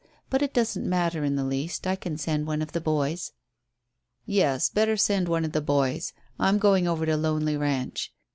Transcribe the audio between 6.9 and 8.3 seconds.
to Lonely Ranch.